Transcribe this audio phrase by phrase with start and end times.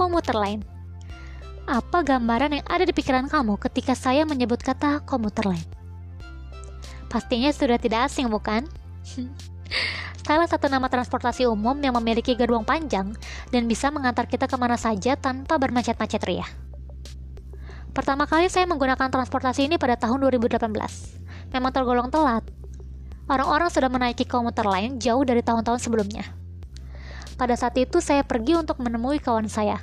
[0.00, 0.64] komuter lain.
[1.68, 5.68] Apa gambaran yang ada di pikiran kamu ketika saya menyebut kata komuter lain?
[7.12, 8.64] Pastinya sudah tidak asing, bukan?
[10.26, 13.12] Salah satu nama transportasi umum yang memiliki gerbong panjang
[13.52, 16.48] dan bisa mengantar kita ke mana saja tanpa bermacet-macet ria.
[17.92, 20.64] Pertama kali saya menggunakan transportasi ini pada tahun 2018.
[21.50, 22.46] Memang tergolong telat.
[23.26, 26.39] Orang-orang sudah menaiki komuter lain jauh dari tahun-tahun sebelumnya.
[27.40, 29.80] Pada saat itu saya pergi untuk menemui kawan saya.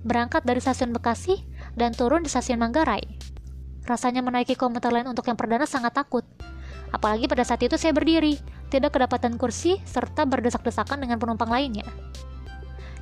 [0.00, 1.44] Berangkat dari stasiun Bekasi
[1.76, 3.04] dan turun di stasiun Manggarai.
[3.84, 6.24] Rasanya menaiki komuter lain untuk yang perdana sangat takut.
[6.96, 8.40] Apalagi pada saat itu saya berdiri,
[8.72, 11.84] tidak kedapatan kursi, serta berdesak-desakan dengan penumpang lainnya.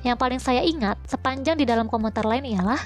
[0.03, 2.83] Yang paling saya ingat sepanjang di dalam komuter lain ialah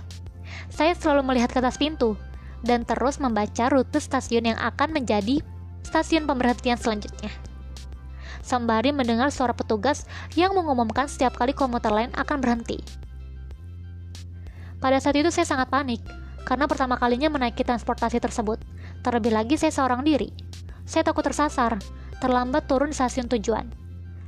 [0.70, 2.22] saya selalu melihat ke atas pintu
[2.62, 5.42] dan terus membaca rute stasiun yang akan menjadi
[5.82, 7.49] stasiun pemberhentian selanjutnya
[8.50, 12.82] sembari mendengar suara petugas yang mengumumkan setiap kali komuter lain akan berhenti.
[14.82, 16.02] Pada saat itu saya sangat panik,
[16.50, 18.58] karena pertama kalinya menaiki transportasi tersebut.
[19.06, 20.34] Terlebih lagi saya seorang diri.
[20.90, 21.78] Saya takut tersasar,
[22.18, 23.70] terlambat turun di stasiun tujuan.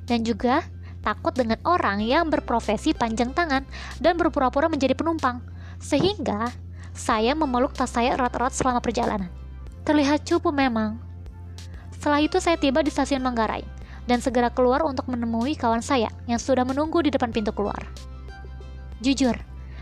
[0.06, 0.62] Dan juga
[1.02, 3.66] takut dengan orang yang berprofesi panjang tangan
[3.98, 5.42] dan berpura-pura menjadi penumpang.
[5.82, 6.52] Sehingga
[6.94, 9.32] saya memeluk tas saya erat-erat selama perjalanan.
[9.88, 11.00] Terlihat cupu memang.
[11.96, 16.42] Setelah itu saya tiba di stasiun Manggarai dan segera keluar untuk menemui kawan saya yang
[16.42, 17.82] sudah menunggu di depan pintu keluar.
[19.02, 19.34] Jujur,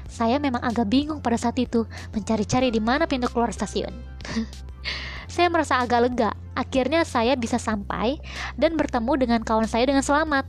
[0.10, 3.92] saya memang agak bingung pada saat itu mencari-cari di mana pintu keluar stasiun.
[5.34, 8.18] saya merasa agak lega, akhirnya saya bisa sampai
[8.58, 10.48] dan bertemu dengan kawan saya dengan selamat.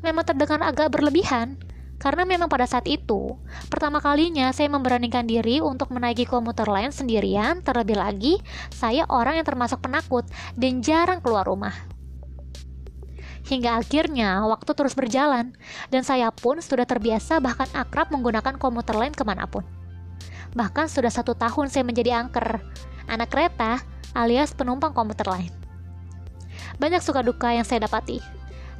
[0.00, 1.58] Memang terdengar agak berlebihan,
[1.96, 3.34] karena memang pada saat itu,
[3.72, 8.36] pertama kalinya saya memberanikan diri untuk menaiki komuter lain sendirian, terlebih lagi
[8.68, 11.95] saya orang yang termasuk penakut dan jarang keluar rumah.
[13.46, 15.54] Hingga akhirnya waktu terus berjalan,
[15.94, 19.62] dan saya pun sudah terbiasa bahkan akrab menggunakan komuter lain ke mana pun.
[20.58, 22.58] Bahkan sudah satu tahun saya menjadi angker,
[23.06, 23.78] anak kereta
[24.18, 25.52] alias penumpang komuter lain.
[26.82, 28.18] Banyak suka duka yang saya dapati,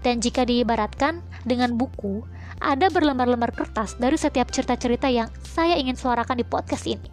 [0.02, 2.26] dan jika diibaratkan dengan buku,
[2.58, 7.06] ada berlembar-lembar kertas dari setiap cerita-cerita yang saya ingin suarakan di podcast ini.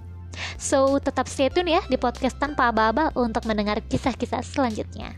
[0.58, 5.14] So, tetap stay tune ya di podcast tanpa aba-aba untuk mendengar kisah-kisah selanjutnya.